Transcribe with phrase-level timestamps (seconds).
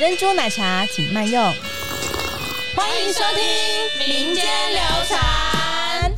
[0.00, 1.42] 珍珠奶茶请慢用。
[2.74, 3.44] 欢迎收听
[4.08, 6.10] 民间流传。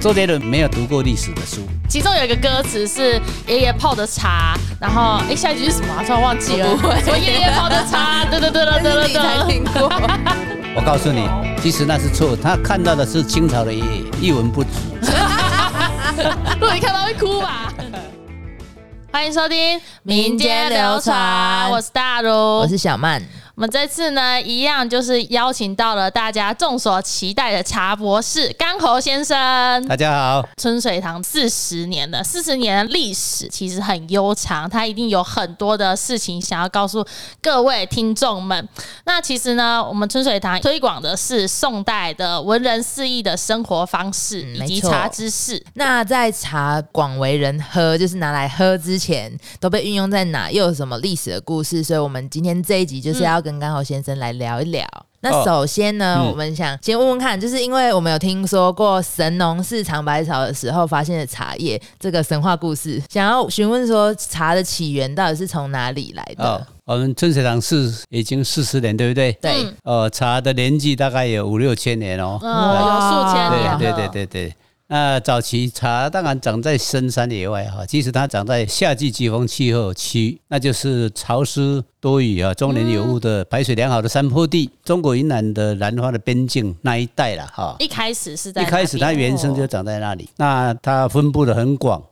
[0.00, 6.02] 周杰伦没有读过历史的书，其中有一个歌词是爷爷泡的茶，然后哎，下一句是什么啊？
[6.02, 6.74] 突然忘记了。
[6.74, 8.24] 不会什么爷爷泡的茶？
[8.32, 9.92] 对对对对对对你才听过。
[10.74, 11.28] 我告诉你，
[11.62, 14.70] 其实那是错，他看到的是清朝的爷爷，一文不值。
[16.58, 17.70] 如果你看到会哭吧？
[19.12, 23.20] 欢迎收听民间流传，我是大如，我是小曼。
[23.56, 29.36] 我们这次呢，一样就是邀请到了大家众所期待的茶博士干侯先生。
[29.88, 37.04] 大家好，春水堂四十年了四十年的历史其实很悠长，他一定有很多的事情想要告诉
[37.42, 38.66] 各位听众们。
[39.04, 45.62] 那其实呢，我们春水堂推广的是宋代的文人四艺的生活方式以及嗯没错茶知识。
[45.74, 50.50] 那在茶广为人喝，就是拿来喝之前，都被运用在哪？
[50.50, 51.82] 又有什么历史的故事？
[51.82, 54.86] 所以，我们今天这一集就是要跟甘侯先生来聊一聊。
[55.22, 66.44] 那哦首先呢，嗯我们想先问问看，就是因为我们有听说过神农氏尝百草的时候发现的茶叶这个神话故事，想要询问说茶的起源到底是从哪里来的？
[66.44, 69.30] 哦，我们春水堂是已经四十年，对不对？
[69.42, 72.38] 对，嗯呃，茶的年纪大概有五六千年哦。
[72.40, 74.54] 嗯，有数千年对对对对。
[74.92, 87.76] 那早期茶当然长在深山野外哈，即使它长在夏季季风气候区，那就是潮湿多雨啊、终年有雾的排水良好的山坡地，中国云南的兰花的边境那一带了哈。
[87.78, 92.02] 一开始是在一开始它原生就长在那里，那它分布的很广，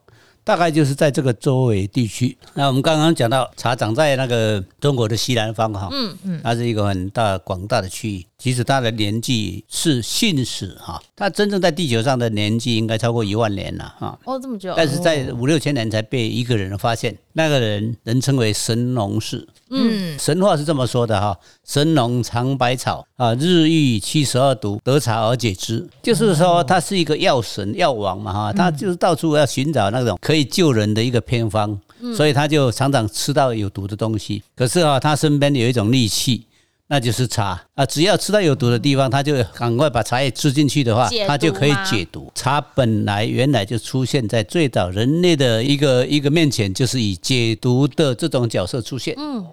[0.44, 2.38] 大概就是在这个周围地区。
[2.54, 8.24] 那我们刚刚讲到茶长在那个中国的西南方哈，嗯嗯，它是一个很大广大的区域。
[8.40, 14.16] 其实他的年纪是信史哈，他真正在地球上的年纪应该超过一万年了哈。
[14.24, 19.44] 哦这么久，但是在五六千年才被一个人发现，那个人人称为神农氏。
[19.70, 25.84] 嗯，神话是这么说的哈：神农尝百草啊，日遇七十二毒，得茶而解之。
[26.00, 31.76] 就是说，他是一个药神、药王嘛哈，他就是到处要寻找那种可以救人的一个偏方，
[32.16, 34.44] 所以他就常常吃到有毒的东西。
[34.54, 36.44] 可是啊，他身边有一种利器。
[36.90, 42.28] 那就是茶啊，只要吃到有毒的地方，他就赶快把茶叶吃进去的话解，毒它就可以解毒。
[42.34, 49.14] 茶本来原来就出现在最早人类的一个一个面前，就是以解毒的这种角色出现。
[49.16, 49.46] 嗯，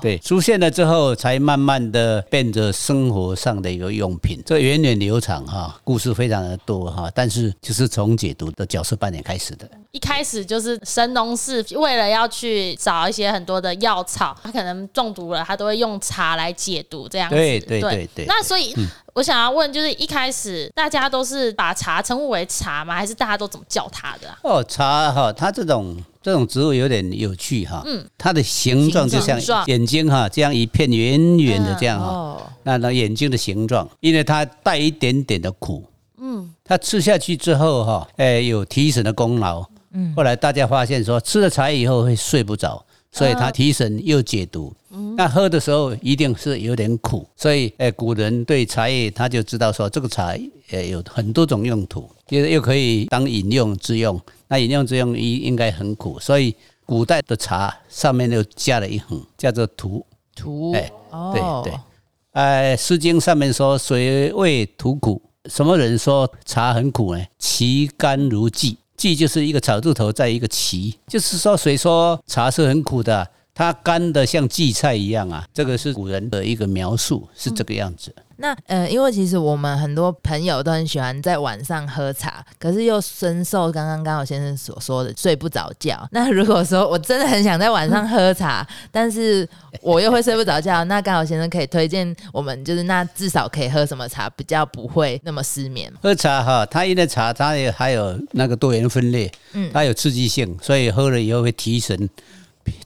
[0.00, 9.68] 对，出现了之后，才慢慢的变着生活上的一个用品，这源远流长哈，故事非常的多哈，但是就是从解毒的角色扮演开始的。
[9.90, 17.34] 一开始就是神农氏为了要去找一些很多的药草，他可能中毒了，他都会用茶来解毒这样子。
[17.34, 18.74] 对对对对那所以
[19.14, 22.94] 我想要问，就是一开始大家都是把茶称呼为茶吗？
[22.94, 24.38] 还是大家都怎么叫它的啊？
[24.42, 35.84] 哦，茶哈，它这种这种植物有点有趣哈，嗯，它的形状就像眼睛哈，这样一片圆圆的这样哈，哦，那那眼睛的形状，因为它带一点点的苦，
[36.18, 39.62] 嗯，它吃下去之后哈，哎，有提神的功劳，
[39.92, 42.84] 嗯，后来大家发现说吃了茶以后会睡不着。
[43.12, 44.74] 所以它提神又解毒，
[45.16, 50.34] 那喝的时候一定是有点苦，所以诶，古人对茶叶他就知道说这个茶
[50.70, 54.18] 呃有很多种用途，就是又可以当饮用之用，
[54.48, 56.54] 那饮用之用应应该很苦，所以
[56.86, 60.04] 古代的茶上面又加了一横，叫做荼。
[60.34, 61.78] 荼哎哦，对对。
[62.32, 67.22] 呃，《诗经》上面说“水味土苦”，什么人说茶很苦呢？
[67.38, 73.28] 其甘如荠，荠就是一个草字头在一个其，就是说谁说茶是很苦的？
[73.52, 78.14] 它干的像荠菜一样啊，这个是古人的一个描述，是这个样子。
[78.36, 86.06] 那呃，因为其实我们很多朋友都很喜欢在晚上喝茶，可是又深受刚刚刚好先生所说的睡不着觉。
[86.10, 89.48] 那如果说我真的很想在晚上喝茶，但是
[89.80, 95.92] 我又会睡不着觉，那刚好先生可以推荐我们，就是那至少可以喝什么茶比较不会那么失眠？
[96.02, 102.08] 喝茶哈，它因为茶它也还有那个多元分裂，嗯它有刺激性，所以喝了以后会提神。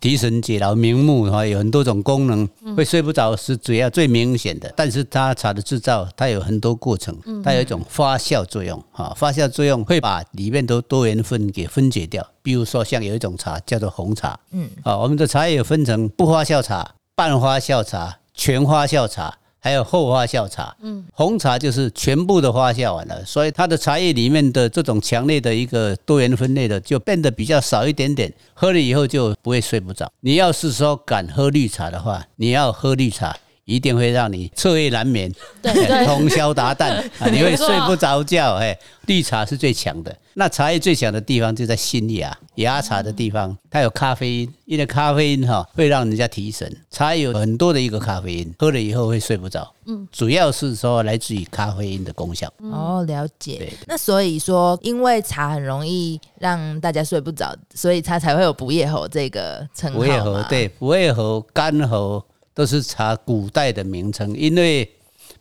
[0.01, 4.73] 提神解劳、明目哈，有很多种功能，会睡不着是主要最明显的。
[4.77, 12.27] 但是它茶的制造，它有很多过程，它有一种发酵作用哈，发酵作用会把里面的多元分给分解掉。
[12.43, 19.39] 比如说像有一种茶叫做红茶，嗯，啊，我们的茶也有分成不发酵茶、半发酵茶、全发酵茶。
[19.67, 30.09] 还有后发酵茶，嗯，红茶就是全部的发酵完了，所以它的茶叶里面的这种强烈的一个多元分类的就变得比较少一点点，喝了以后就不会睡不着。
[30.21, 33.37] 你要是说敢喝绿茶的话，你要喝绿茶，
[33.67, 35.31] 一定会让你彻夜难眠，
[35.61, 38.55] 对 对通宵达旦， 啊你会睡不着觉。
[38.55, 38.77] 哎，
[39.07, 40.17] 绿茶是最强的。
[40.35, 46.71] 那茶叶最强的地方就在新芽芽茶的地方，它有咖啡因，因为咖啡因哈会让人家提神。
[46.91, 49.69] 茶叶有很多的一个咖啡因，喝了以后会睡不着。
[49.87, 52.53] 嗯，主要是说来自于咖啡因的功效。
[52.59, 53.73] 哦，了解对。
[53.87, 62.23] 那所以说，因为茶很容易让大家睡不着，所以它才会有不夜喉这个称号不夜喉嘛对，不夜喉、干喉
[62.57, 64.91] 都是查古代的名称，因为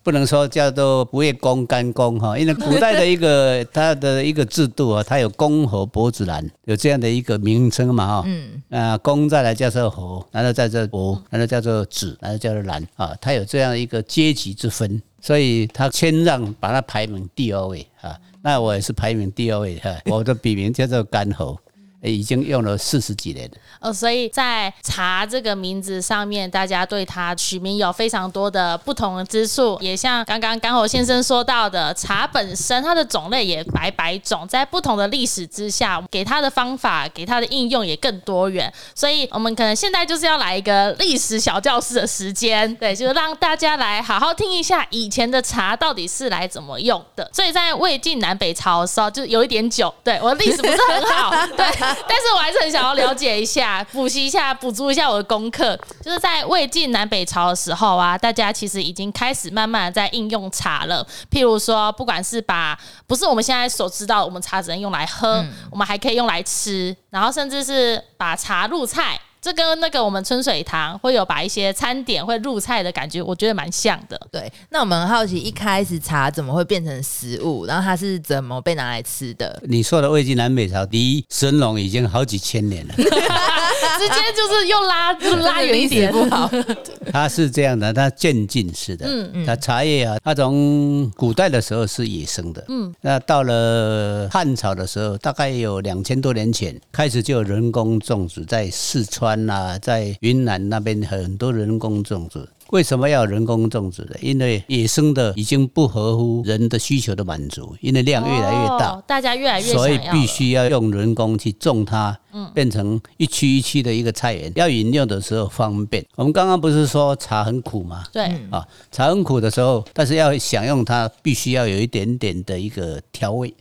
[0.04, 8.24] 不能说叫做不夜公、干公哈，因为古代的一个 它的一个制度啊，它有公和伯子男，有这样的一个名称嘛哈。
[8.28, 8.62] 嗯。
[8.70, 18.20] 啊，公再来叫做侯，然后再做伯，然后叫做子，然后叫做男啊，它有这样一个阶级之分，所以它谦让把它排名第二位啊。
[18.44, 21.58] 那我也是排名第二位哈，我的笔名叫做干侯。
[22.02, 23.58] 已经用了四十几年了。
[23.80, 29.78] 呃，所以在茶这个名字上面，大家对它取名有非常多的不同的之处。
[29.82, 38.72] 也像刚刚甘侯先生说到的，茶本身它的种类也百百种，在不同的历史之下，给它的方法、给它的应用也更多元。
[38.94, 47.30] 所以，我们可能现在就是要来一个历史小教室的时间，对，就是让大家来好好听一下以前的茶到底是来怎么用的。
[47.34, 51.95] 所以在魏晋南北朝的时候，就有一点久，对我的历史不是很好，对。
[52.08, 55.78] 但是我还是很想要了解一下， 补习一下，补足一下我的功课。
[56.02, 61.06] 就是在魏晋南北朝的时候啊，大家其实已经开始慢慢的在应用茶了。
[61.32, 62.78] 譬如说，不管是把
[63.08, 69.20] 不是我们现在所知道，我们茶只能用来喝，我们还可以用来吃，然后甚至是把茶入菜。
[69.46, 74.20] 这跟那个我们春水堂会有把一些餐点会入菜的感觉，我觉得蛮像的。
[74.32, 77.64] 对，那我们很好奇，一开始茶怎么会变成食物？
[77.68, 79.62] 然后它是怎么被拿来吃的？
[79.68, 82.96] 你说的魏晋南北朝离神龙已经好几千年了，
[84.00, 86.50] 直接就是又拉就拉远一点，不好。
[87.12, 89.06] 它是这样的，它渐进式的。
[89.08, 92.64] 嗯嗯，它茶叶啊，它从古代的时候是野生的。
[92.68, 102.48] 嗯，那到了汉朝的时候，大概有两千多年前开始就有人工种植，在四川啊，在云南那边很多人工种植。
[102.76, 104.16] 为什么要人工种植呢？
[104.20, 116.06] 因为野生的已经不合乎人的需求的满足，因为量越来越大，哦大家越来越所以必须要用人工去种它，嗯变成一区一区的一个菜园，要饮用的时候方便。
[116.18, 118.04] 我们刚刚不是说茶很苦吗？
[118.12, 118.26] 对。
[118.52, 123.56] 啊，茶很苦的时候，但是要享用它，必须要有一点点的一个调味。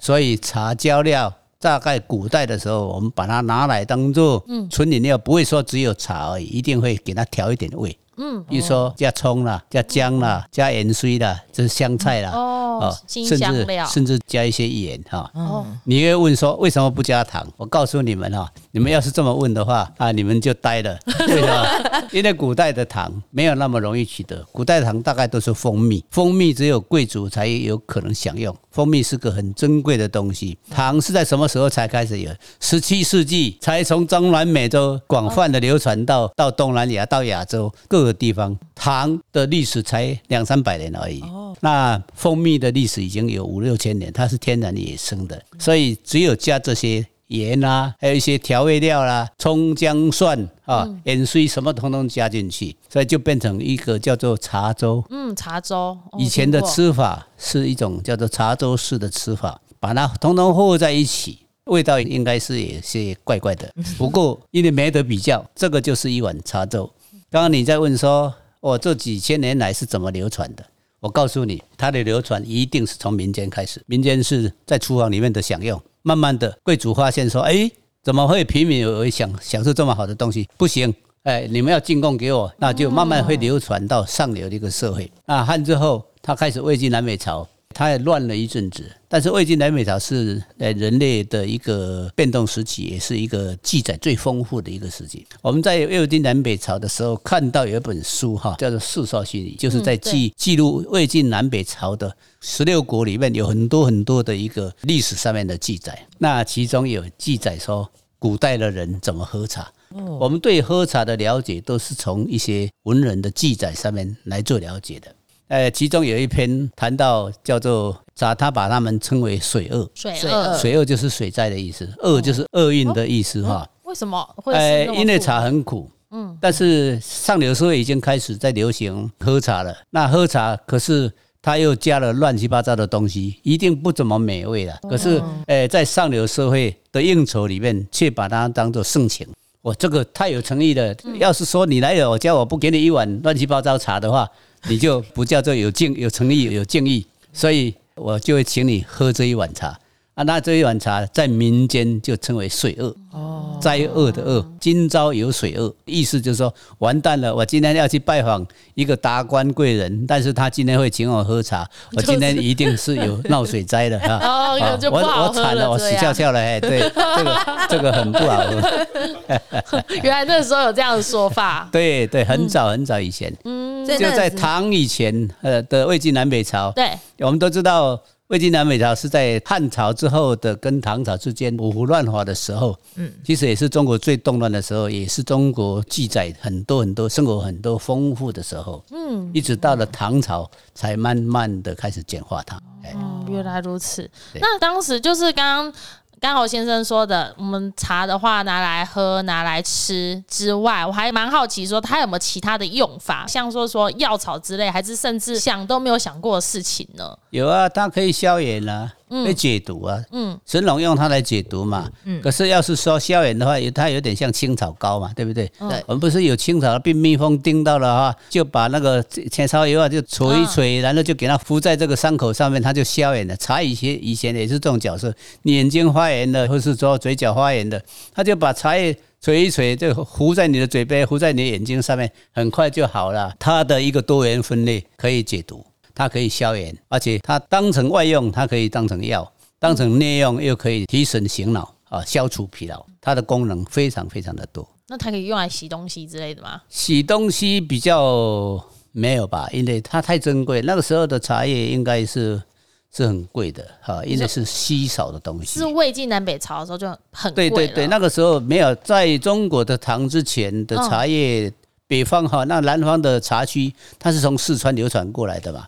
[0.00, 7.94] 所以茶浇料大概古代的时候，我们把它拿来当做纯饮料，不会说只有茶而已，一定会给它调一点味。
[8.20, 15.30] 嗯，比如说加葱啦、加姜啦、加盐水啦，这是香菜啦，哦，甚至甚至加一些盐哈。
[15.34, 17.46] 哦，你会问说为什么不加糖？
[17.56, 20.98] 我告诉你们哈，你们要是这么问的话啊，你们就呆了。
[21.28, 21.66] 为什么？
[22.12, 28.54] 因为古代的糖没有那么容易取得，古代的糖大概都是蜂蜜，蜂蜜只有贵族才有可能享用。
[28.70, 32.30] 蜂蜜是个很珍贵的东西，糖是在什么时候才开始有？
[32.60, 38.58] 十七世纪才从中南美洲广泛的流传到到东南亚、到亚洲各个地方。
[38.74, 41.22] 糖的历史才两三百年而已。
[41.60, 55.04] 那蜂蜜的历史已经有五六千年，它是天然野生的，所以只有加这些盐啊，还有一些调味料啦、葱姜蒜啊、盐水什么通通加进去，所以就变成一个叫做茶粥。
[55.10, 55.76] 嗯，茶粥。
[55.76, 61.38] 哦以前的吃法是一种叫做茶粥式的吃法，把它通通和在一起。
[61.64, 66.90] 味道应该是有些怪怪的， 不过因为没得比较，这个就是一碗茶粥。
[67.32, 70.64] 刚刚你在问说，我这几千年来是怎么流传的？
[70.98, 77.70] 我告诉你，它的流传一定是从民间开始，民间是在厨房里面的享用，慢慢的贵族发现说，哎，
[78.02, 80.48] 怎么会平民有享享受这么好的东西？
[80.56, 85.08] 不行，哎，你们要进贡给我，那就慢慢会流传到上流的一个社会。
[85.26, 87.46] 啊，汉之后，他开始魏晋南北朝，
[87.80, 95.26] 他也乱了一阵子，但是魏晋南北朝是呃人类的一个变动时期，也是一个记载最丰富的一个时期。
[95.40, 106.06] 我们在魏晋南北朝的时候，看到有一本书哈，叫做《世说新语》，就是在记记录魏晋南北朝的十六国里面有很多很多的一个历史上面的记载。
[106.18, 109.72] 那其中有记载说，古代的人怎么喝茶。
[110.18, 115.14] 我们对喝茶的了解都是从一些文人的记载上面来做了解的。
[115.50, 123.66] 呃，其中有一篇谈到叫做茶，他把他们称为水鳄，水水鳄鳄水鳄就是水灾的意思，恶就是厄运的意思哈。
[123.82, 129.76] 为什么会呃因为茶很苦，嗯，但是上流社会已经开始在流行喝茶了。
[129.90, 134.78] 那喝茶可是他又加了乱七八糟的东西，一定不怎么美味了。
[134.88, 139.26] 可是，呃，在上流社会的应酬里面，却把它当做盛情。
[139.62, 140.94] 我这个太有诚意了。
[141.18, 144.28] 要是说你来了我家，我不给你一碗乱七八糟茶的话，
[144.68, 147.06] 你就不叫做有敬、有诚意、有敬意。
[147.32, 149.78] 所以我就会请你喝这一碗茶。
[150.20, 169.82] 啊，那这一碗茶在民间就称为水厄，哦，灾厄的厄，今朝有水厄，意思就是说完蛋了，我今天要去拜访一个达官贵人，但是他今天会请我喝茶， 我今天一定是有闹水灾的 哈，哦，就不好我惨了，我死翘翘了，哎，对，这个这个很不好喝。
[170.04, 177.98] 原来那时候有这样的说法，对对，很早很早以前，嗯，就在唐以前，呃的魏晋南北朝，对，我们都知道。
[178.30, 192.56] 魏晋南北朝是在汉朝之后的，跟唐朝之间五胡乱华的时候，嗯，其实也是中国最动乱的时候，也是中国记载很多很多生活很多丰富的时候，嗯，一直到了唐朝才慢慢的开始简化它。
[192.94, 194.08] 哦，原来如此。
[194.34, 195.80] 那当时就是刚刚。
[196.20, 207.16] 刚好先生说的，我们茶的话拿来喝、拿来吃之外，我还蛮好奇说它有没有其他的用法，像说说药草之类，还是甚至想都没有想过的事情呢？
[207.30, 208.92] 有啊，它可以消炎啊。
[209.10, 215.50] 会解毒啊，嗯，神农用它来解毒嘛，嗯，可是要是说消炎的话，它有点像青草膏嘛，对不对？
[215.58, 223.36] 对，我们不是有青草被蜜蜂叮到了哈，就把那个前草油啊，就捶一捶，然后就给它敷在这个伤口上面，它就消炎了。
[223.36, 225.12] 茶以前以前也是这种角色，
[225.42, 227.82] 眼睛发炎的，或是说嘴角发炎的，
[228.14, 233.34] 他就把茶叶捶一捶，就糊在你的嘴边，糊在你的眼睛上面，很快就好了。
[233.38, 235.64] 它的一个多元分类可以解毒。
[236.00, 239.22] 它可以消炎，而且它当成外用，它可以当成药；
[239.58, 242.82] 当成内用，又可以提神醒脑啊，消除疲劳。
[243.02, 244.66] 它的功能非常非常的多。
[244.88, 246.62] 那它可以用来洗东西之类的吗？
[246.70, 248.58] 洗东西比较
[248.92, 250.62] 没有吧，因为它太珍贵。
[250.62, 252.42] 那个时候的茶叶应该是
[252.90, 255.60] 是很贵的哈，因为是稀少的东西。
[255.60, 261.52] 是魏晋南北朝的时候就很贵对对对，那个时候没有在中国的唐之前的茶叶。
[261.90, 265.66] 北方哈，那南方的茶区，它是从四川流传过来的嘛，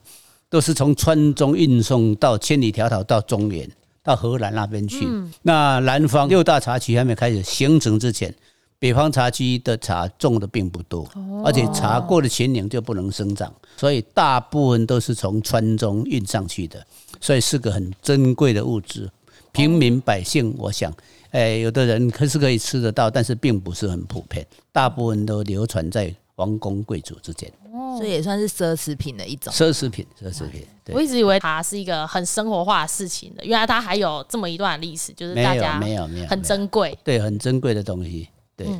[0.52, 3.66] 都是从川中运送到千里迢迢到中原，
[4.04, 5.08] 到荷兰那边去。
[5.40, 8.34] 那南方六大茶区还没开始形成之前，
[8.78, 11.08] 北方茶区的茶种的并不多，
[11.42, 16.86] 而且茶过了秦岭就不能生长，所以大部分都是从川中运上去的，
[17.18, 19.10] 所以是个很珍贵的物质。
[19.52, 20.92] 平民百姓，我想。
[21.30, 27.48] 哎，有的人可是可以吃得到，但是并不是很普遍，大部分都流传在王公贵族之间，
[27.96, 29.52] 所以也算是奢侈品的一种。
[29.52, 30.66] 奢侈品，奢侈品。
[30.88, 38.28] 我一直以为它是一个很生活化的事情的，原来它还有这么一段历史，就是大家没有没有很珍贵，对，很珍贵的东西。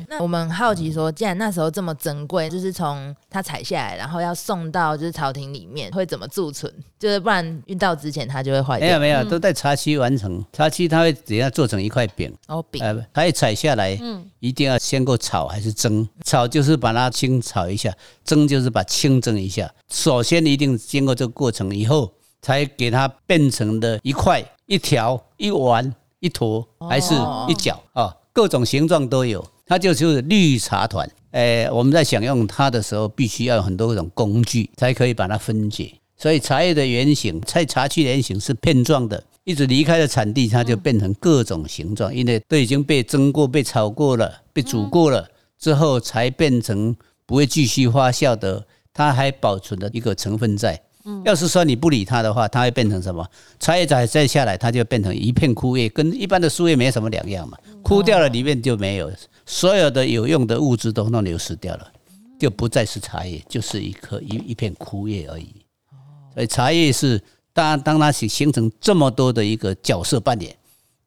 [0.07, 6.73] 那我们好奇说，既然那时候这么珍贵，就是从它采下来，然后要送到就是朝廷里面，会怎么贮存？
[6.97, 8.87] 就是不然运到之前它就会坏掉。
[8.87, 10.43] 没有没有，都在茶区完成。
[10.53, 12.33] 茶区它会怎样做成一块饼？
[12.47, 12.81] 哦，饼。
[13.11, 16.07] 它一采下来，嗯，一定要先过炒还是蒸？
[16.23, 19.69] 炒就是把它清炒一下，蒸就是把清蒸一下。
[19.89, 27.13] 首先一定经过这个过程以后，才给它变成的一块、一条、一丸、一坨还是
[27.49, 28.15] 一角啊？
[28.31, 29.45] 各种形状都有。
[29.65, 35.93] 它就是绿茶团，诶，我们在享用它的时候，必须要有很多种工具才可以把它分解。
[36.17, 45.27] 所以茶叶的原型，在茶区原型是片状的，一直离开了产地，它就变成各种形状，因为都已经被蒸过、被炒过了、被煮过了
[45.57, 50.81] 之后，才变成不会继续发酵的，它还保存了一个成分在。
[51.25, 53.27] 要是说你不理它的话，它会变成什么？
[53.59, 57.57] 茶叶再再下来，它就变成一片枯叶，跟一般的树叶没什么两样嘛。
[57.81, 59.11] 枯掉了，里面就没有
[59.45, 61.91] 所有的有用的物质都弄流失掉了，
[62.39, 65.53] 就不再是茶叶，就是一颗一一片枯叶而已。
[66.33, 67.21] 所以茶叶是
[67.53, 70.55] 当当它形形成这么多的一个角色扮演。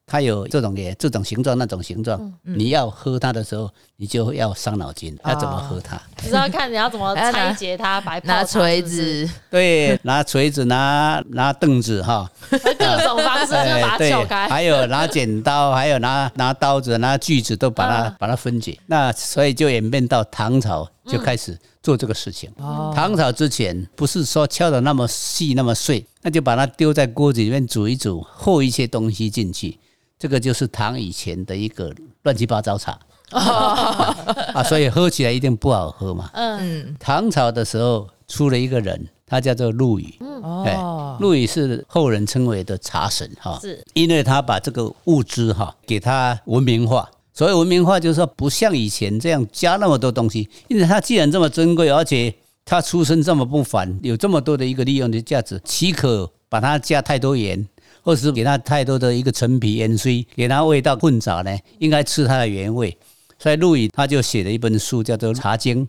[0.09, 6.01] 它有这种也这种形状那种形状，你要喝它的时候，你就要伤脑筋，要怎么喝它？
[6.23, 12.57] 你知道看你要怎么拆解它，白拿锤子，对，拿锤子，拿拿凳子哈，各
[13.03, 14.47] 种方式就把它撬开。
[14.47, 18.79] 还有拿剪刀， 还有拿拿刀子，拿锯子都把它把它分解。
[18.85, 22.49] 那所以就演变到唐朝就开始做这个事情。
[22.95, 29.77] 唐朝之前不是说敲的那么细那么碎，那就把它丢在锅子里面煮一煮，和一些东西进去。
[30.19, 31.93] 这个就是唐以前的一个
[32.23, 32.97] 乱七八糟茶
[33.31, 36.29] 啊，所以喝起来一定不好喝嘛。
[36.33, 40.15] 嗯，唐朝的时候出了一个人，他叫做陆羽。
[40.21, 47.09] 哦，陆羽是后人称为的茶神哈，是因为他把这个物资哈给他文明化。
[47.33, 52.33] 所谓文明化，就是说不像以前这样加那么多东西，因为他既然这么珍贵，而且
[52.65, 57.67] 他出身这么不凡，有这么多的一个利用的价值，岂可把它加太多盐？
[58.07, 61.53] 或是给它太多的一个陈皮盐水，给它味道混杂呢？
[61.79, 62.97] 应该吃它的原味，
[63.37, 65.85] 所以陆羽他就写了一本书叫做《茶经》，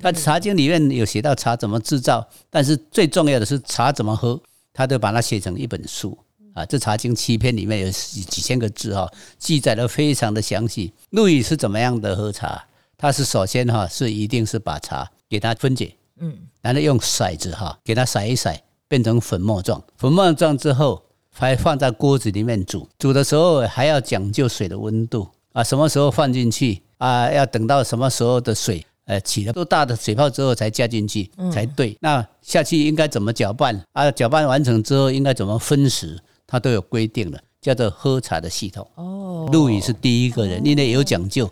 [0.00, 4.40] 他《茶经》里面有写到茶怎么制造，但是最重要的是茶怎么喝，
[4.72, 6.16] 他都把它写成一本书
[6.54, 6.64] 啊。
[6.64, 9.06] 这《茶经》七篇里面有几几千个字哈，
[9.38, 10.90] 记载的非常的详细。
[11.10, 12.64] 陆羽是怎么样的喝茶？
[12.96, 19.84] 他是首先哈是一定是把茶给它分解，嗯，然后用骰子哈给它筛一筛，变成粉末状。
[19.98, 21.04] 粉末状之后。
[21.32, 27.30] 还放在锅子里面煮，煮的时候还要讲究水的温度啊，什么时候放进去啊？
[27.30, 31.96] 要等到什么时候的水，呃，起了多大的水泡之后才加进去才对。
[32.00, 34.10] 那下去应该怎么搅拌啊？
[34.10, 38.86] 搅拌完成之后应该怎么分食，它都有规定的，叫做喝茶的系统。
[38.96, 41.50] 哦，陆羽是第一个人，因为有讲究，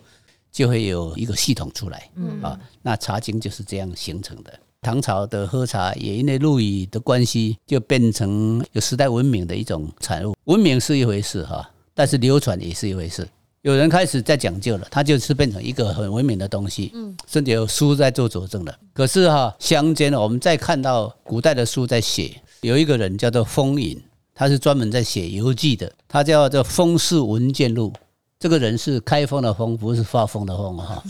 [0.52, 2.10] 就会有一个系统出来。
[2.16, 4.52] 嗯啊，那茶经就是这样形成的。
[4.80, 10.34] 唐朝的喝茶也因为陆羽的关系，就变成有时代文明的一种产物。
[10.44, 13.28] 文明是一回事哈，但是流传也是一回事。
[13.62, 16.92] 有人开始在讲究了，它就是变成一个很文明的东西。
[16.94, 18.74] 嗯，甚至有书在做佐证了。
[18.94, 24.00] 可是哈，乡间我们再看到古代的书在写，有一个人叫做风隐，
[24.32, 27.92] 他是专门在写游记的，他叫做《风氏文件录》。
[28.38, 31.02] 这个人是开封的封，不是发疯的疯哈。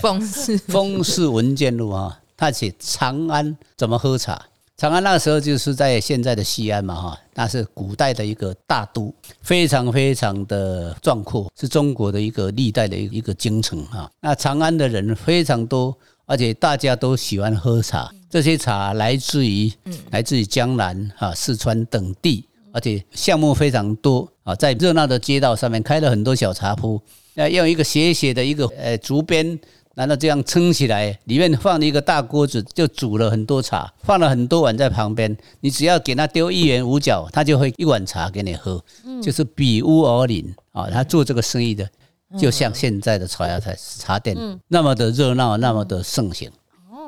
[0.00, 2.18] 风氏风氏文件录啊。
[2.40, 4.40] 他写长安怎么喝茶？
[4.78, 14.10] 长安那个时候就是在现在的西安嘛，哈，那是古代的一个大都，非常非常的壮阔，是中国的一个历代的一一个京城哈。
[14.22, 15.94] 那长安的人非常多，
[16.24, 18.10] 而且大家都喜欢喝茶。
[18.30, 19.70] 这些茶来自于
[20.10, 26.98] 来自于江南哈、四川等地，而且项目非常多啊，在热闹的街道上面开了很多小茶铺，
[27.34, 29.60] 那用一个斜斜的一个呃竹编。
[29.94, 35.36] 然后这样撑起来，里面放了一个大锅子，就煮了很多茶，放了很多碗在旁边。
[35.60, 38.82] 你只要给他丢一元五角，他就会一碗茶给你喝，
[39.22, 40.88] 就是比屋而邻啊。
[40.88, 41.88] 他做这个生意的，
[42.38, 44.36] 就像现在的茶茶茶店
[44.68, 46.50] 那么的热闹，那么的盛行。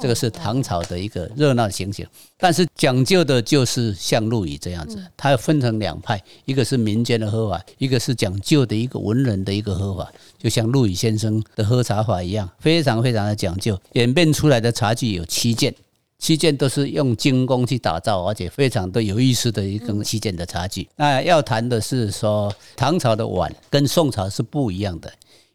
[0.03, 2.05] 这个是唐朝的一个热闹情形，
[2.37, 13.79] 但是讲究的就是像陆羽这样子，它要分成两派，一个是民间的喝法，一个是讲究的一个文人的一个喝法，就像陆羽先生的喝茶法一样，非常非常的讲究。
[13.93, 15.73] 演变出来的茶具有七件，
[16.19, 20.89] 七件都是用精工去打造，而且非常的有意思的一根七件的茶具。
[20.97, 25.13] 那要谈的是说，唐朝的碗跟宋朝是不一样的。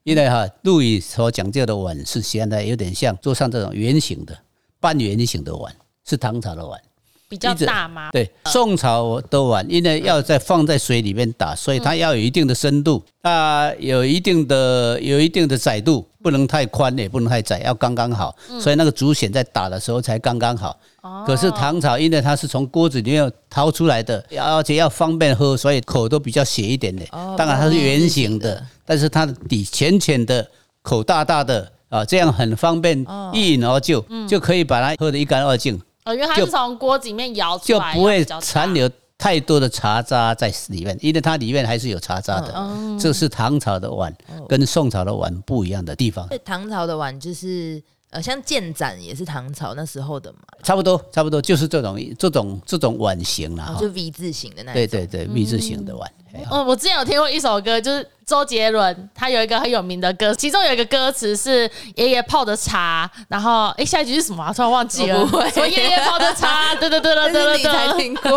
[0.08, 4.34] 因为哈，陆羽所讲究的碗是现在有点像桌上这种圆形的、
[4.80, 5.76] 半圆形的碗，
[6.08, 6.80] 是唐朝的碗。
[7.28, 8.10] 比较大吗？
[8.14, 18.34] 对，宋朝的碗，因为要在放在水里面打，所以它要有一定的深度，啊，有一定的有一定的窄度，不能太宽也不能太窄，要刚刚好。
[18.62, 20.80] 所以那个竹筅在打的时候才刚刚好。
[21.26, 27.06] 可是唐朝，因为它是从锅子里面掏出来的，而且要方便喝，所以口都比较斜一点的。
[27.38, 30.50] 当然它是圆形的，但是它的底浅浅的，
[30.82, 35.80] 口大大的啊，这样很方便一饮而就，就可以把它喝得一干二净。
[36.06, 42.98] 因为它是从锅子里面舀出来，就不会残留太多的茶渣在里面，因为它里面还是有茶渣的。
[42.98, 44.16] 这是唐朝的碗，
[44.48, 46.26] 跟宋朝的碗不一样的地方。
[46.46, 54.74] 唐朝的碗就是呃，像建盏也是唐朝那时候的嘛，差不多，差不多就是这种这种这种碗型了，就 V 字形的那。
[54.74, 56.10] 对对对，V 字形的碗。
[56.50, 64.54] 哦，我之前有听过一首歌，就是周杰伦他有一个很有名的歌，其中有一个歌词是爷爷泡的茶，然后哎，下一句是什么？
[64.54, 65.28] 突然忘记了。
[65.32, 67.58] 我爷爷泡的茶， 对对对对对对。
[67.58, 68.32] 你才听过。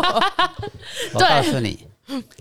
[1.15, 1.79] 我告诉你，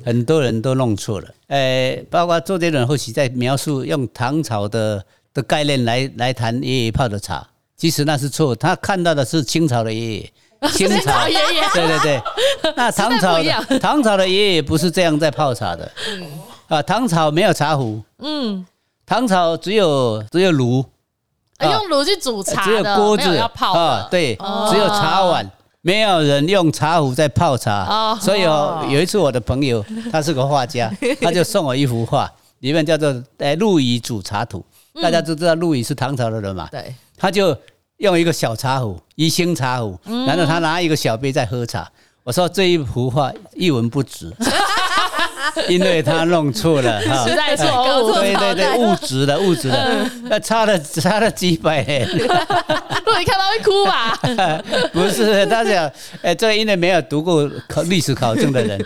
[0.03, 1.27] 很多人都弄错了。
[1.47, 5.03] 哎，包括周杰伦后期在描述用唐朝的
[5.39, 7.47] 的概念来来谈爷爷泡的茶，
[7.77, 10.33] 其实那是错，他看到的是清朝的爷爷。
[10.73, 11.25] 清朝。
[11.29, 12.21] 爷爷，对对对，
[12.75, 15.89] 那唐朝的唐朝的爷爷不是这样在泡茶的，
[16.67, 18.65] 啊，唐朝没有茶壶，嗯，
[19.05, 20.83] 唐朝只有只有炉，
[21.61, 23.37] 用炉去煮茶只有锅子。
[23.37, 24.35] 要泡啊，对，
[24.69, 25.49] 只有茶碗，
[25.79, 34.59] 没有人用茶壶在泡茶，所以哦，有一次我的朋友他是个画家，他就送我一幅画，里面叫做《哎陆羽煮茶图》，
[35.01, 37.57] 大家都知道陆羽是唐朝的人嘛，对，他就。
[37.99, 41.85] 用一个小茶壶，一星茶壶，然后他拿一个小杯在喝茶。
[42.23, 44.33] 我说这一幅画一文不值，
[45.67, 52.07] 因为他弄错了，实在错误，对对对，物质的物质的，那差了差了几百年。
[52.15, 54.17] 如果你看到会哭吧？
[54.93, 58.81] 不是，他讲，哎，这因为没有读过考历史考证的人，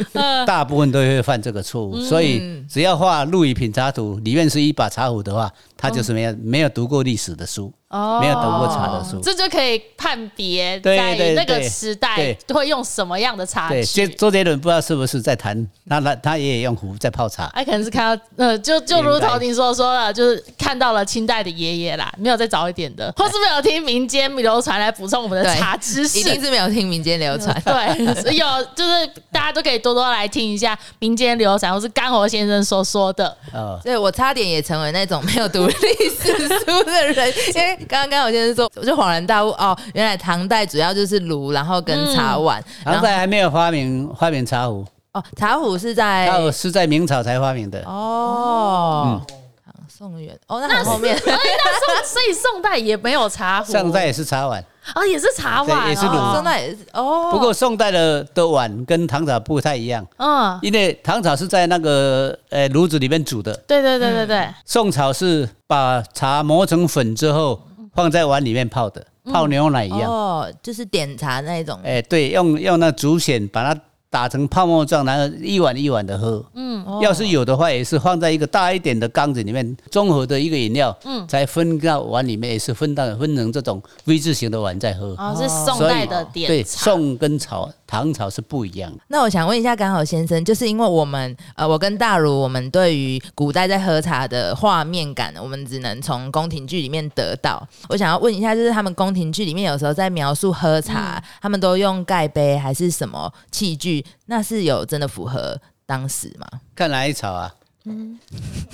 [0.48, 5.52] 大部分都会犯这个错误，所以只要画陆羽品茶图，里面是一把茶壶的话。
[5.84, 9.20] 他就是没有没有读过历史的书，哦没有读过茶的书。
[9.22, 14.16] 这就可以判别对在那个时代对会用什么样的茶对，具周。
[14.16, 17.48] 周杰伦不知道是不是在谈，他他他也用壶在泡茶。
[17.48, 26.18] 哎，可能是看到，呃，就就如同你所说的，就是看到了清代的爷爷啦，没有再早一点的，或是没有听民间流传来补充我们的茶知识。
[26.18, 27.54] 一定是没有听民间流传。
[27.66, 33.36] 对， 有就是大家都可以多多来听一下民间流传，或是干活先生所说的。
[33.52, 47.82] 哦，对我差点也成为那种没有读 历史书的人，因为刚刚刚我先生说，我就恍然大悟哦，原来唐代主要就是炉，然后跟茶碗，然唐代还没有发明发明茶壶，哦茶壶是在茶壶是在明朝才发明的。
[47.86, 49.22] 哦。
[49.66, 51.16] 唐宋元哦，那很后面。
[51.16, 54.64] 哎， 那宋所以宋代也没有茶壶， 宋代也是茶碗，
[54.96, 67.62] 哦也是茶碗，对也是炉哦宋代也是哦，不过宋代的的碗跟唐朝不太一样，嗯，因为唐朝是在那个呃炉子里面煮的，对对对对对，宋朝是把茶磨成粉之后
[67.96, 70.12] 放在碗里面泡的，泡牛奶一样。
[70.12, 73.80] 哦，就是点茶那一种，哎、对，用用那竹筅把它
[74.14, 76.46] 打成泡沫状，然后一碗一碗的喝。
[76.54, 85.16] 嗯，要是有的话，也是放在一个大一点的缸子里面，综合的一个饮料，嗯，才分到碗里面，也是分到分成这种 V 字形的碗再喝。
[85.18, 88.98] 哦是宋所以代的对点对，宋跟朝唐朝是不一样的。
[89.08, 97.68] 那我想问一下，刚好先生，就是因为我们呃，我跟大如，我们对于古代在喝茶的画面感，我们只能从宫廷剧里面得到。
[97.90, 104.04] 我想要问一下，就是他们宫廷剧里面有时候在描述喝茶，他们都用盖杯还是什么器具？
[104.26, 106.48] 那是有真的符合当时吗？
[106.74, 107.54] 看哪一朝啊？
[107.86, 108.18] 嗯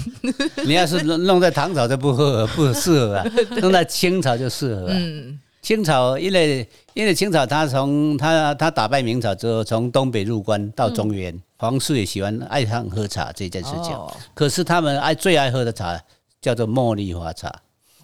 [0.63, 3.25] 你要是弄弄在唐朝就不合不适合啊，
[3.59, 4.93] 弄在清朝就适合啊。
[4.95, 13.93] 嗯，清朝因为因为清朝他从他他打败明朝之后，从东北入关到中原，皇室也喜欢爱上喝茶这件事情。
[13.93, 16.01] 哦可是他们爱最爱喝的茶
[16.41, 17.53] 叫做茉莉花茶。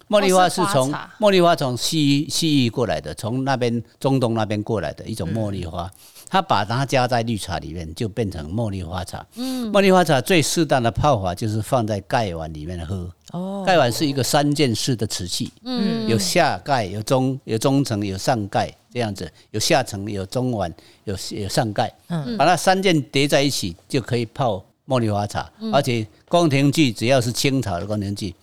[0.08, 5.90] 茉莉花是从茉莉花从西域西域过来的，从那边中东那边过来的一种茉莉花，
[6.28, 9.24] 它把它加在绿茶里面，就变成茉莉花茶。
[9.36, 13.10] 嗯，茉莉花茶最适当的泡法就是放在盖碗里面喝。
[13.32, 20.72] 哦，盖碗是一个三件式的瓷器，嗯，有下盖、有中、有中层、有上盖这样子，有下层、有中碗、
[21.04, 28.34] 有有上盖，嗯，把那三件叠在一起就可以泡茉莉花茶，而且宫廷剧只要是清朝的宫廷剧，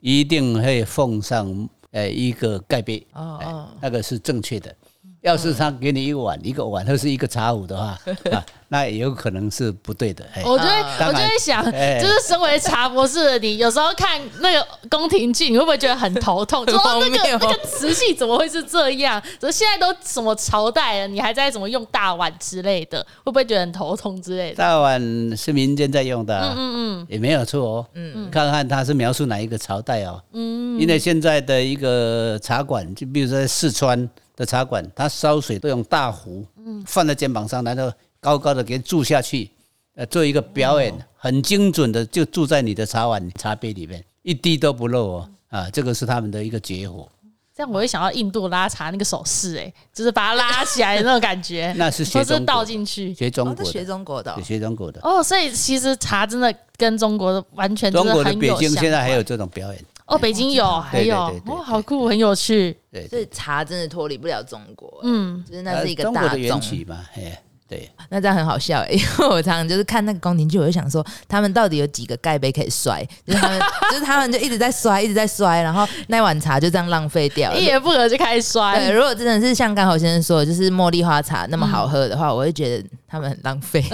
[0.00, 3.38] 一定会奉上呃一个盖杯，哎哦。
[3.44, 4.74] 哦，那个是正确的。
[5.22, 7.98] 要是他给你一个碗，一个碗或是一个茶壶的话，
[8.32, 10.24] 啊，那也有可能是不对的。
[10.34, 16.64] 哎我就会啊我就会想，哎就是身为茶博士的你，有时候看那个宫廷剧，你会不会觉得很头痛？
[16.66, 19.22] 说荒那个 那个瓷器怎么会是这样？
[19.38, 24.56] 说现在都什么朝代了，你还在怎么用大碗之类的，会不会觉得很头痛之类的？
[24.56, 25.00] 大碗
[25.36, 27.86] 是民间在用的、啊，嗯嗯也没有错哦。
[27.92, 30.22] 嗯，看看他是描述哪一个朝代哦。
[30.32, 34.08] 嗯，因为现在的一个茶馆，就比如说在四川
[34.40, 39.50] 的茶馆，他烧水都用大壶，嗯放在肩膀上，然后高高的给注下去，
[39.94, 45.30] 呃，做一个表演，很精准的就注在你的茶碗、茶杯里面，一滴都不漏哦。
[45.50, 47.06] 啊，这个是他们的一个绝活，
[47.54, 53.12] 这样我会想到印度拉茶那个手势，哎，就是把它拉起来的那种感觉， 那是学或是倒进去。
[53.12, 55.00] 学中哦，这学国的，中国的哦，学中国的。
[55.02, 62.76] 哦，所以其实茶真的跟中国的完全就中国的北京现在还有这种表演，哦，北京有还有哦，好酷，很有趣。
[62.92, 67.88] 对所以茶真的脱离不了中国，嗯，就是那是一个呃中国的大众缘起嘛，哎，对。
[68.08, 73.60] 那这样很好笑哎， 因为我常常就是看那个宫廷剧，我就想说他们到底有几个盖杯可以摔，就是他们
[73.92, 77.66] 就是他们就一直在摔，一直在摔，然后那碗茶就这样浪费掉了一。
[77.66, 78.92] 言不合就开始摔对，。
[78.92, 83.84] 如果真的是像刚好先生说的，就是茉莉花茶那么好喝的话，我会觉得他们很浪费。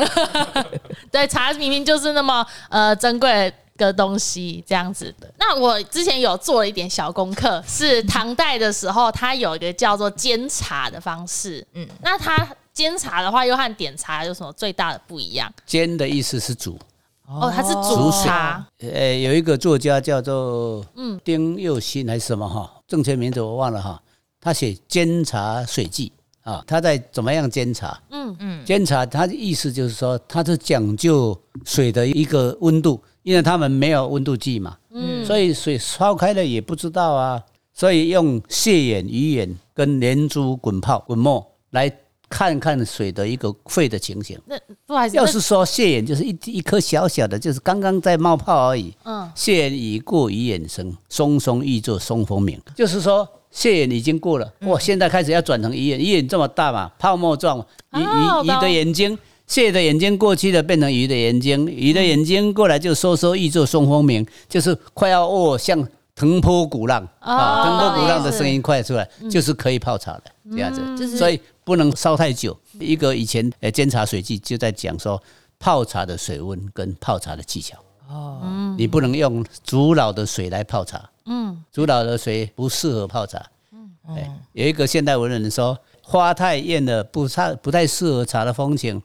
[1.13, 5.33] 对，茶明明就是那么呃珍贵的东西，这样子的。
[5.39, 11.67] 那我之前有做了一点小功课，是唐代的时候，它有一个叫做煎茶的方式。
[11.75, 15.53] 嗯嗯，那它煎茶的话，又和点茶有什么最大的不一样？
[15.65, 16.79] 煎的意思是煮，
[17.27, 18.67] 哦，它是煮茶。
[18.81, 24.03] 呃，有一个作家叫做嗯丁佑新还是什么哈，正确名字我忘了哈，
[24.41, 26.13] 他写《煎茶水记》
[26.47, 28.01] 啊，他在怎么样监察？
[28.11, 41.93] 嗯嗯，煎茶他的意思就是说，他是讲究水的一个温度，因为他们没有温度计嘛，嗯，所以水烧开了也不知道啊，所以用蟹眼、鱼眼跟连珠滚泡滚沫来
[42.29, 44.39] 看看水的一个沸的情形。
[44.47, 44.57] 那
[44.87, 48.95] 不好意思，要是说蟹眼就是一一颗小小的，就是刚刚在冒泡而已。
[49.03, 52.61] 嗯蟹眼已过鱼眼生，松松欲作松风鸣。
[52.77, 57.59] 就是说蟹眼已经过了，哇，现在开始要转成鱼眼，鱼眼这么大嘛，泡沫状，
[57.93, 59.19] 鱼鱼鱼的眼睛。
[59.47, 70.81] 蟹的眼睛过去了，变成鱼的眼睛；鱼的眼睛过来就收缩欲作松风鸣，就是快要哦，像腾波鼓浪啊，哦腾波鼓浪的是声音快出来，就是可以泡茶的这样子。
[70.99, 72.59] 就是所以不能烧太久。
[72.81, 75.23] 一个以前呃监察水记就在讲说，
[75.61, 77.79] 泡茶的水温跟泡茶的技巧。
[78.09, 81.09] 哦，你不能用煮老的水来泡茶。
[81.27, 83.45] 嗯，煮老的水不适合泡茶。
[83.73, 89.03] 嗯，哎，有一个现代文人说，花太艳了，不太不太适合茶的风情。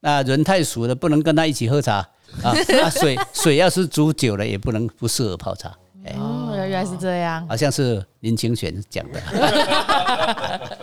[0.00, 1.98] 那人太熟了，不能跟他一起喝茶
[2.42, 2.50] 啊。
[2.82, 5.72] 啊，水水要是煮久了，也不能不适合泡茶。
[6.04, 7.46] 哎，哦，原来是这样。
[7.46, 9.20] 好像是林清玄讲的。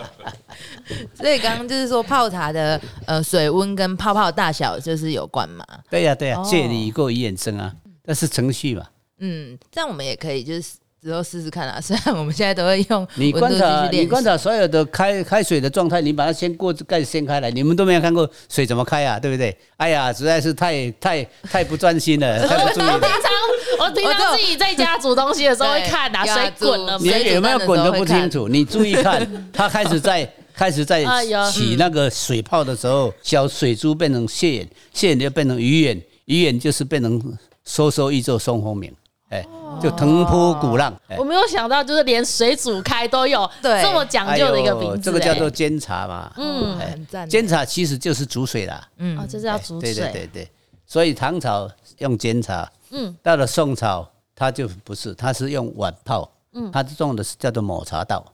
[1.14, 5.64] 所以刚刚就是说泡茶的呃水温跟泡泡大小就是有关嘛。
[5.88, 7.72] 对呀、对呀、哦借力过于衍生啊，
[8.04, 8.86] 那是程序嘛。
[9.20, 11.78] 嗯，这样我们也可以就是之后试试看啊。
[11.80, 19.56] 虽然我们现在都会用你观察，你观察所有的开开水的状态，你把它先过盖掀开来，你们都没有看过水怎么开啊，对不对？
[19.76, 22.98] 哎呀，实在是太太太不专心了， 太不注意了。
[22.98, 23.30] 平常
[23.78, 27.22] 我平常自己在家煮东西的时候会看啊，水滚了你没？
[27.22, 31.02] 水有没有滚都不清楚，你注意看，它开始在 开始在
[31.50, 38.92] 起那个水泡的时候，小水珠变成蟹眼，蟹眼就变成鱼眼，鱼眼就是变成收收一座松风鸣，
[39.30, 39.44] 哎，
[39.80, 40.92] 就腾波鼓浪。
[41.08, 41.16] 哎。
[41.18, 43.82] 我没有想到，就是连水煮开都有对。
[43.82, 46.32] 这么讲究的一个名字、这个叫做哎煎茶嘛。
[46.36, 46.78] 嗯。
[46.78, 47.28] 哎很赞。
[47.28, 48.86] 煎茶其实就是煮水啦。
[49.18, 50.50] 哦，就是要煮对水，对对对，
[50.84, 58.24] 所以唐朝用煎茶，嗯，到了宋朝它就不是，它是用碗泡，嗯，它种的是叫做抹茶道。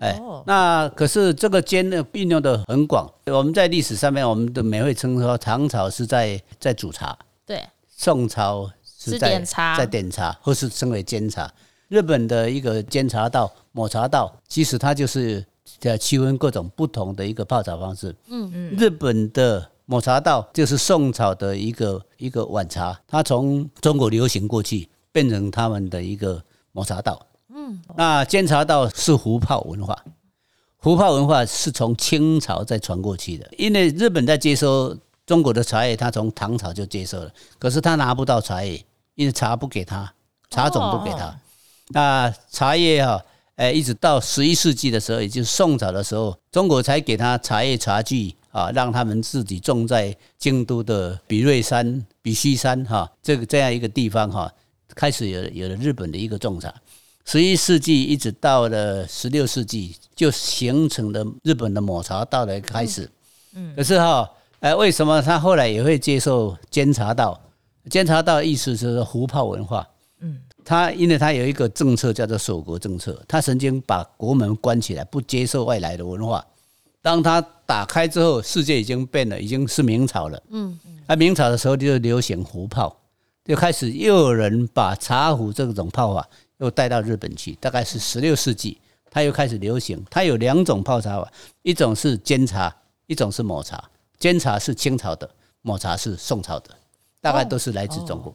[0.00, 3.08] 哎，那可是这个煎呢运用的很广。
[3.26, 7.16] 我们在历史上面，我们的每会称说唐朝是在在煮茶，
[7.46, 7.62] 对。
[7.96, 8.68] 宋朝
[9.04, 11.52] 是是在点茶在点茶，或是称为煎茶。
[11.88, 15.44] 日本的一个煎茶道、抹茶道，其实它就是
[15.82, 18.14] 呃区分各种不同的一个泡茶方式。
[18.28, 27.26] 嗯嗯，日本的抹茶道就是宋朝的一个一个晚茶，它从中国流行过去，变成他们的一个抹茶道。
[27.54, 29.96] 嗯，那煎茶道是壶泡文化，
[30.78, 40.12] 壶泡文化是从清朝再传过去的，因为日本在接收中国的茶叶，他从唐朝就接收了，可是他拿不到茶叶，因为茶不给他，
[40.50, 41.38] 茶种不给他。
[41.88, 43.22] 那茶叶哈、
[43.56, 54.50] 哎，一直到十一世纪的时候，也就是宋朝的时候，中国才给他茶叶茶具啊，让他们自己种在京都的比瑞山、比须山哈、这个这样一个地方哈、
[54.94, 56.72] 开始有有了日本的一个种茶。
[57.26, 63.10] 十一世纪一直到了十六世纪，就形成了日本的抹茶道的开始。
[63.54, 67.40] 嗯，可是哈、哎，为什么他后来也会接受煎茶道？
[67.90, 69.86] 煎茶道的意思就是壶泡文化。
[70.20, 76.44] 嗯，他因为他有一个政策叫做锁国政策，他曾经把国门关起来，不接受外来的文化。
[77.02, 80.42] 当他打开之后，世界已经变了，已经是明朝了。
[80.48, 82.96] 嗯，啊，明朝的时候就流行壶泡，
[83.44, 86.26] 就开始又有人把茶壶这种泡法
[86.58, 88.78] 又带到日本去，大概是十六世纪，
[89.10, 90.02] 他又开始流行。
[90.10, 92.74] 它有两种泡茶法，一种是煎茶，
[93.06, 93.90] 一种是抹茶。
[94.18, 95.28] 煎茶是清朝的，
[95.60, 96.70] 抹茶是宋朝的，
[97.24, 98.32] 大概都是来自中国。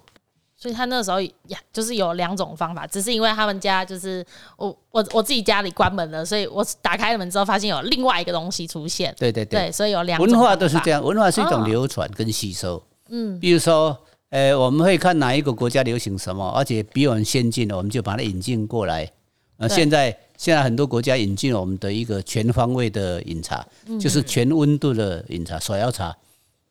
[0.58, 4.26] 所以他那时候呀，就是有两种方法，只是因为他们家就是
[4.58, 12.82] 我我我自己家里关门了，所以我打开了门之后，发现有另外一个东西出现，对对对，对，所以有两文化都是这样，文化是一种哦流传跟吸收。
[13.08, 13.98] 嗯，比如说，
[14.32, 19.10] 呃，我们会看哪一个国家流行什么，而且比我们先进的，我们就把它引进过来。
[19.60, 26.14] 呃，现在现在很多国家引进了我们的一个全方位的饮茶，嗯就是全温度的饮茶，手摇茶。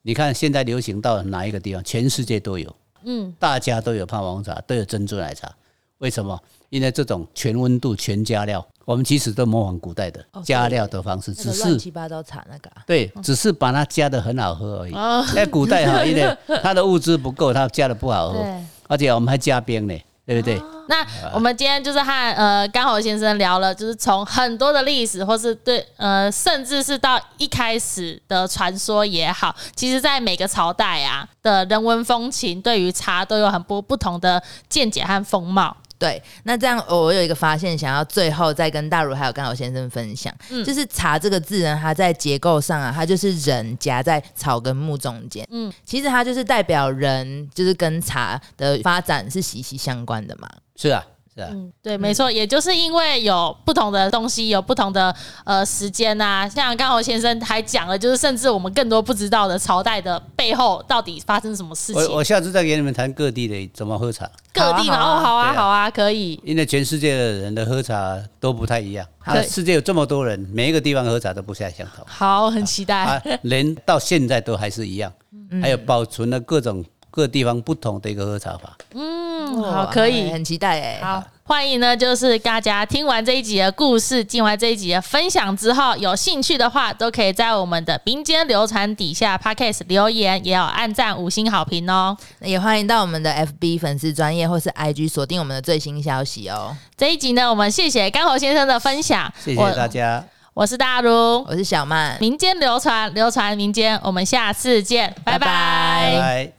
[0.09, 1.85] 你看现在流行到哪一个地方？
[1.85, 5.55] 全世界都有，嗯，大家都有泡王茶，都有珍珠奶茶。
[5.99, 6.41] 为什么？
[6.71, 14.95] 因为这种全温度、全加料，我们其实都模仿古代的加料的方式，只是七八糟茶那个、啊，对，只是把它加的很好喝而已。
[14.95, 18.43] 哦在古代哈，因为 它的物资不够，它加的不好喝，
[18.89, 19.95] 而且我们还加冰呢，
[20.25, 20.59] 对不对？
[20.89, 35.77] 那我们今天就是和呃刚好先生聊了，就是从很多的历史，或是对呃，甚至是到一开始的传说也好，其实在每个朝代啊的人文风情，对于茶都有很多不同的见解和风貌。
[35.99, 50.49] 对，那这样我有一个发现，想要最后再跟大如还有甘好先生分享，嗯就是“茶”这个字呢，它在结构上啊，它就是人夹在草跟木中间，嗯，其实它就是代表人，就是跟茶的发展是息息相关的嘛。
[50.81, 55.15] 是啊，是啊，嗯，对，没错，也就是因为有不同的东西，有不同的
[55.45, 69.05] 呃时间呐、像刚好先生还讲了，就是甚至我们更多不知道的朝代的背后到底发生什么事情，我我下次再给你们谈各地的怎么喝茶，各地哦，好啊，好啊，可以，因为全世界的人的喝茶都不太一样。
[69.47, 72.03] 世界有这么多人，每一个地方喝茶都不太相同。
[72.07, 72.97] 好，很期待。
[72.97, 75.13] 啊，人到现在都还是一样，
[75.61, 78.77] 还有保存了各种各地方不同的一个喝茶法。
[78.95, 92.17] 嗯，好，可以，很期待哎、好，欢迎呢，就是大家听完这一集的故事，听完这一集的分享之后，有兴趣的话，都可以在我们的民间流传底下 podcast 留言，也有按赞五星好评哦。
[92.41, 96.77] 也欢迎到我们的 FB 粉丝专业或是 IG 锁定我们的最新消息哦。
[96.97, 100.25] 这一集呢，我们谢谢干侯先生的分享，谢谢大家。
[100.55, 106.58] 我是大如，我是小曼，民间流传，流传民间，我们下次见，拜拜。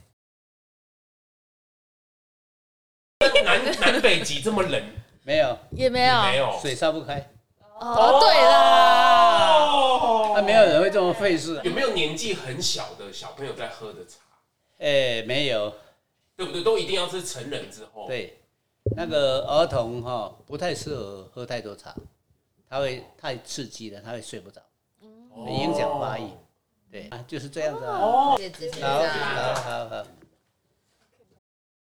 [3.44, 4.82] 南南北极这么冷，
[5.24, 7.30] 没有，也没有，没有，水烧不开。
[7.78, 11.60] 哦，对啦，那没有人会这么费事。
[11.62, 14.20] 有没有年纪很小的小朋友在喝的茶？
[14.78, 15.74] 哎，没有，
[16.34, 16.62] 对不对？
[16.62, 18.06] 都一定要是成人之后。
[18.06, 18.40] 对，
[18.96, 21.94] 那个儿童哈不太适合喝太多茶。
[22.68, 24.62] 他会太刺激了，他会睡不着，
[25.46, 26.22] 影响发育。
[26.90, 27.98] 对啊，就是这样子啊。
[27.98, 30.06] 好，好好好。